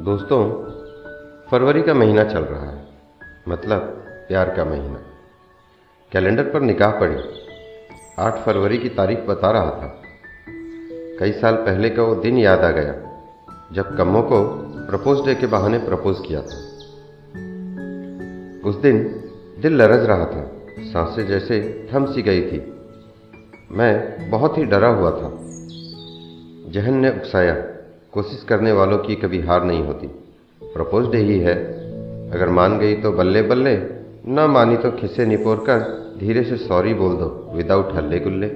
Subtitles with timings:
[0.00, 0.52] दोस्तों,
[1.50, 2.88] फरवरी का महीना चल रहा है।
[3.48, 3.78] मतलब
[4.28, 5.00] प्यार का महीना।
[6.12, 7.16] कैलेंडर पर निकाह पड़ी।
[8.18, 10.02] आठ फरवरी की तारीख बता रहा था।
[11.18, 12.94] कई साल पहले का वो दिन याद आ गया,
[13.72, 14.44] जब कम्मों को
[14.90, 16.56] प्रपोज डे के बहाने प्रपोज किया था।
[18.68, 19.24] उस दिन
[19.58, 22.74] दिल लरज रहा था। साँसें जैसे थम सी गई थी।
[23.72, 25.38] मैं बहुत ही डरा हुआ था।
[26.70, 27.79] जहन ने उकसाया।
[28.12, 30.06] कोशिश करने वालों की कभी हार नहीं होती।
[30.62, 31.54] प्रपोज डे ही है।
[32.30, 33.76] अगर मान गई तो बल्ले बल्ले,
[34.28, 35.78] न मानी तो खिस्से निपोर कर
[36.20, 38.48] धीरे से सॉरी बोल दो विदाउट हल्ले गुल्ले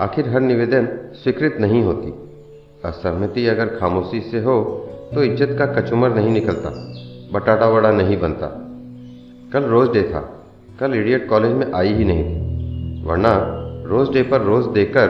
[0.00, 2.12] आखिर हर निवेदन स्वीकृत नहीं होती।
[2.84, 4.60] असहमति अगर खामोशी से हो
[5.14, 6.70] तो इज़्ज़त का कचुमर नहीं निकलता,
[7.32, 8.46] बटाटा वड़ा नहीं बनता।
[9.52, 10.20] कल रोज डे था,
[10.80, 13.34] कल इडियट कॉलेज में आई ही नहीं थी। वरना
[13.86, 15.08] रोज डे पर रोज देकर,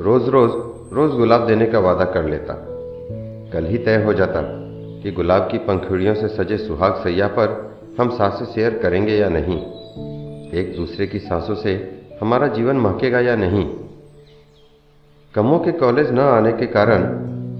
[0.00, 0.50] रोज रोज
[0.92, 2.54] रोज गुलाब देने का वादा कर लेता।
[3.52, 4.40] कल ही तय हो जाता
[5.02, 7.54] कि गुलाब की पंखुड़ियों से सजे सुहाग सैया पर
[8.00, 9.58] हम साँसें शेयर करेंगे या नहीं।
[10.52, 13.64] एक दूसरे की सांसों से हमारा जीवन महकेगा या नहीं।
[15.34, 17.00] कमों के कॉलेज न आने के कारण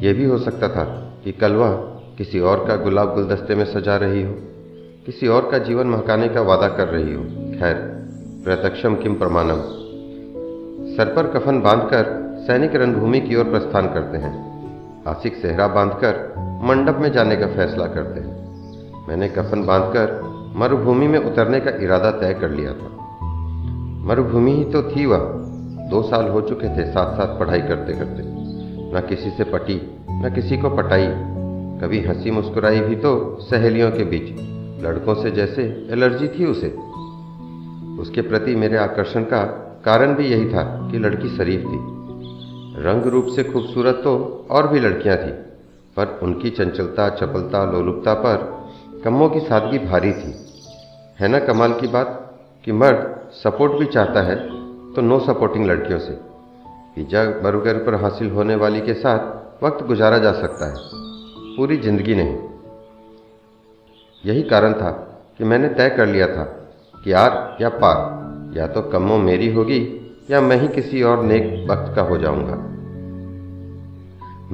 [0.02, 0.84] यह भी हो सकता था
[1.24, 1.74] कि कल वह
[2.18, 4.34] किसी और का गुलाब गुलदस्ते में सजा रही हो,
[5.06, 7.22] किसी और का जीवन महकाने का वादा कर रही हो।
[7.58, 7.74] खैर,
[8.44, 9.60] प्रत्यक्षम किम प्रमाणम।
[10.96, 14.52] सर पर कफन बांधकर सैनिक रणभूमि की ओर प्रस्थान करते हैं।
[15.06, 18.42] आशिक सेहरा बांधकर मंडप में जाने का फैसला करते हैं।
[19.08, 20.20] मैंने कफन बांधकर
[20.56, 22.88] मरुभूमि में उतरने का इरादा तय कर लिया था।
[24.06, 25.18] मरुभूमि ही तो थी वह।
[25.90, 28.22] दो साल हो चुके थे साथ साथ पढ़ाई करते करते
[28.96, 31.06] न किसी से पटी, न किसी को पटाई।
[31.80, 34.40] कभी हँसी मुस्कुराई भी तो सहेलियों के बीच।
[34.84, 36.76] लड़कों से जैसे एलर्जी थी उसे।
[38.02, 39.42] उसके प्रति मेरे आकर्षण का
[39.84, 42.01] कारण भी यही था कि लड़की शरीफ थी।
[42.76, 44.12] रंग रूप से खूबसूरत तो
[44.50, 45.32] और भी लड़कियाँ थीं,
[45.96, 48.50] पर उनकी चंचलता, चपलता, लोलुपता पर
[49.04, 50.34] कम्मों की सादगी भारी थी।
[51.18, 52.18] है ना कमाल की बात
[52.64, 54.36] कि मर्द सपोर्ट भी चाहता है
[54.94, 56.12] तो नो सपोर्टिंग लड़कियों से।
[56.96, 60.76] पिज्जा बर्गर पर हासिल होने वाली के साथ वक्त गुजारा जा सकता है,
[61.56, 62.36] पूरी ज़िंदगी नहीं।
[64.24, 64.90] यही कारण था
[65.38, 66.44] कि मैंने तय कर लिया था
[66.96, 69.80] कि आर या पार, या तो कम्मों मेरी होगी
[70.32, 72.72] या मैं ही किसी और नेक वक्त का हो जाऊँगा।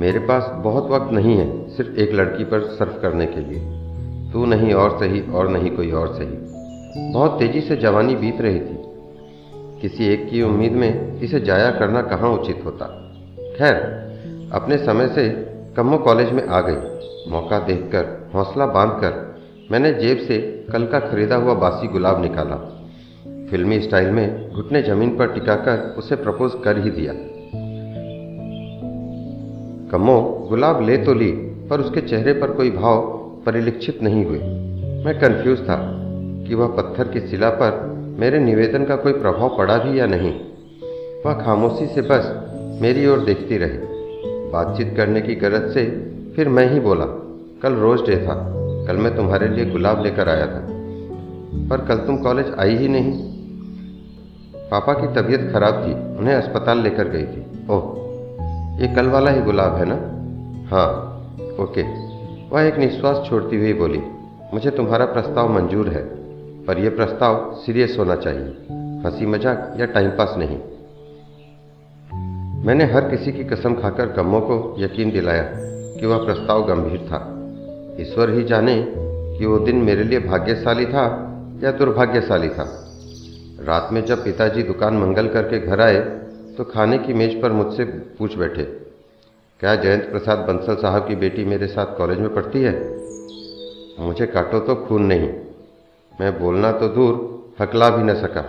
[0.01, 3.61] मेरे पास बहुत वक्त नहीं है सिर्फ़ एक लड़की पर सर्फ करने के लिए।
[4.33, 6.59] तू नहीं और सही और नहीं कोई और सही।
[7.13, 8.79] बहुत तेज़ी से जवानी बीत रही थी।
[9.81, 12.87] किसी एक की उम्मीद में इसे जाया करना कहाँ उचित होता?
[13.59, 13.75] खैर,
[14.53, 15.29] अपने समय से
[15.77, 16.99] कम्मो कॉलेज में आ गई।
[17.31, 19.39] मौका देखकर, हौसला बांधकर
[19.71, 22.78] मैंने जेब से कल का खरीदा हुआ बासी गुलाब निकाला।
[23.51, 27.13] फिल्मी स्टाइल में घुटने ज़मीन पर टिकाकर उसे प्रपोज कर ही दिया।
[29.93, 31.31] कमो, गुलाब ले तो ली,
[31.71, 33.01] पर उसके चेहरे पर कोई भाव
[33.47, 34.39] परिलक्षित नहीं हुए।
[35.05, 35.77] मैं कंफ्यूज था
[36.49, 37.87] कि वह पत्थर की शिला पर
[38.21, 40.33] मेरे निवेदन का कोई प्रभाव पड़ा भी या नहीं।
[41.27, 42.31] वह खामोशी से बस
[42.83, 43.79] मेरी ओर देखती रही।
[44.53, 45.85] बातचीत करने की गरज से
[46.37, 47.05] फिर मैं ही बोला,
[47.63, 48.35] कल रोज डे था,
[48.87, 50.67] कल मैं तुम्हारे लिए गुलाब लेकर आया था,
[51.71, 53.28] पर कल तुम कॉलेज आई ही नहीं।
[54.71, 59.41] पापा की तबीयत खराब थी, उन्हें अस्पताल लेकर गई थी। ओह, ये कल वाला ही
[59.41, 59.95] गुलाब है ना?
[60.71, 60.89] हाँ
[61.61, 61.83] ओके।
[62.51, 64.03] वह एक निश्वास छोड़ती हुई बोली,
[64.55, 66.03] मुझे तुम्हारा प्रस्ताव मंजूर है,
[66.67, 68.57] पर यह प्रस्ताव सीरियस होना चाहिए।
[69.05, 70.59] हँसी मज़ाक या टाइम पास नहीं।
[72.67, 75.43] मैंने हर किसी की कसम खाकर गमों को यकीन दिलाया
[76.01, 77.21] कि वह प्रस्ताव गंभीर था।
[78.01, 78.87] ईश्वर ही जाने
[79.39, 81.05] कि वो दिन मेरे लिए भाग्यशाली था
[81.65, 82.88] या दुर्भाग्यशाली था।
[83.69, 85.99] रात में जब पिताजी दुकान मंगल करके घर आए
[86.57, 87.85] तो खाने की मेज पर मुझसे
[88.19, 88.63] पूछ बैठे,
[89.61, 92.73] क्या जयंत प्रसाद बंसल साहब की बेटी मेरे साथ कॉलेज में पढ़ती है?
[94.01, 95.29] मुझे काटो तो खून नहीं,
[96.13, 97.15] मैं बोलना तो दूर,
[97.61, 98.43] हकला भी न सका।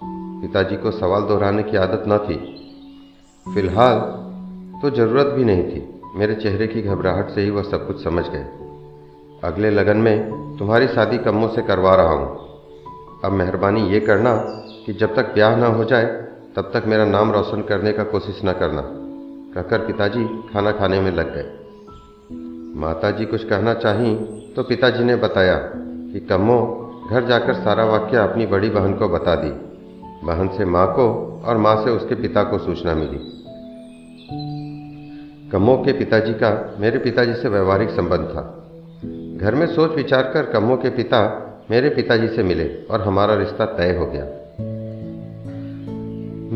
[0.00, 2.36] पिताजी को सवाल दोहराने की आदत न थी।
[3.46, 4.00] फ़िलहाल
[4.82, 5.84] तो ज़रूरत भी नहीं थी,
[6.16, 8.44] मेरे चेहरे की घबराहट से ही वह सब कुछ समझ गए।
[9.44, 12.45] अगले लगन में तुम्हारी शादी कम्मों से करवा रहा हूँ
[13.24, 14.34] अब मेहरबानी ये करना
[14.86, 16.04] कि जब तक ब्याह ना हो जाए,
[16.56, 18.82] तब तक मेरा नाम रोशन करने का कोशिश न करना।
[19.54, 21.52] कहकर पिताजी खाना खाने में लग गए।
[22.80, 24.14] माताजी कुछ कहना चाही
[24.56, 29.34] तो पिताजी ने बताया कि कम्मो घर जाकर सारा वाक्य अपनी बड़ी बहन को बता
[29.34, 29.50] दी।
[30.26, 33.32] बहन से माँ को और माँ से उसके पिता को सूचना मिली।
[35.52, 38.68] कम्मो के पिताजी का मेरे पिताजी से व्यवहारिक संबंध था।
[39.36, 43.66] घर में सोच विचार कर कम्मो के पिता मेरे पिताजी से मिले और हमारा रिश्ता
[43.66, 44.24] तय हो गया।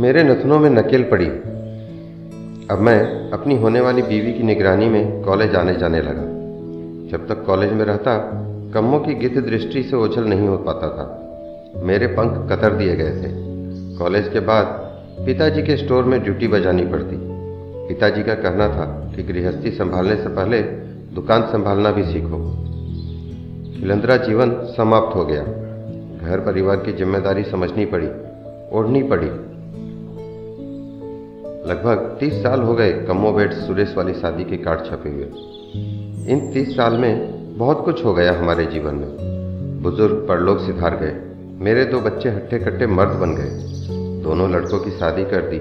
[0.01, 1.27] मेरे नथनों में नकेल पड़ी।
[2.71, 6.23] अब मैं अपनी होने वाली बीवी की निगरानी में कॉलेज आने जाने लगा।
[7.11, 8.17] जब तक कॉलेज में रहता,
[8.75, 11.17] कम्मों की गिद्ध दृष्टि से ओझल नहीं हो पाता था।
[11.83, 13.51] मेरे पंख कतर दिए गए थे।
[13.99, 14.67] कॉलेज के बाद
[15.27, 17.17] पिताजी के स्टोर में ड्यूटी बजानी पड़ती।
[17.89, 20.63] पिताजी का कहना था कि गृहस्थी संभालने से पहले
[21.15, 22.70] दुकान संभालना भी सीखो।
[23.71, 25.43] खिलंदरा जीवन समाप्त हो गया।
[26.23, 28.07] घर परिवार की ज़िम्मेदारी समझनी पड़ी,
[28.79, 29.27] ओढ़नी पड़ी।
[31.71, 35.25] लगभग तीस साल हो गए कम्मो बेट सुरेश वाली शादी के कार्ड छपे हुए
[36.33, 37.13] इन तीस साल में
[37.59, 41.15] बहुत कुछ हो गया हमारे जीवन में। बुज़ुर्ग परलोक सिधार गए।
[41.65, 43.51] मेरे दो बच्चे हट्टे कट्टे मर्द बन गए।
[44.23, 45.59] दोनों लड़कों की शादी कर दी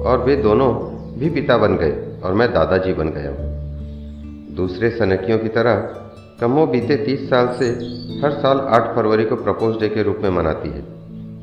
[0.00, 0.72] और वे दोनों
[1.18, 1.92] भी पिता बन गए
[2.24, 3.32] और मैं दादाजी बन गया
[4.56, 5.74] दूसरे सनकियों की तरह
[6.42, 7.66] कम्मो बीते तीस साल से
[8.22, 10.82] हर साल आठ फरवरी को प्रपोज डे के रूप में मनाती है।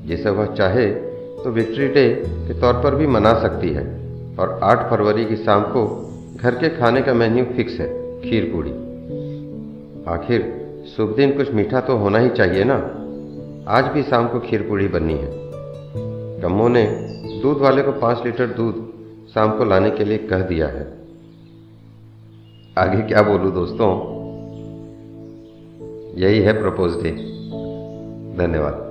[0.08, 0.88] जिसे वह चाहे
[1.44, 3.84] तो विक्ट्री डे के तौर पर भी मना सकती है।
[4.40, 6.12] और 8 फरवरी की शाम को
[6.42, 7.88] घर के खाने का मेन्यू फिक्स है,
[8.22, 8.72] खीर पूड़ी।
[10.14, 10.68] आखिर
[10.98, 12.76] शुभ दिन कुछ मीठा तो होना ही चाहिए ना?
[13.68, 15.32] आज भी शाम को खीर पूड़ी बननी है।
[16.42, 16.86] कम्मो ने
[17.44, 18.88] दूध वाले को पाँच लीटर दूध
[19.34, 20.94] शाम को लाने के लिए कह दिया है।
[22.78, 24.19] आगे क्या बोलूँ दोस्तों?
[26.16, 27.12] यही है प्रपोज डे।
[28.38, 28.89] धन्यवाद।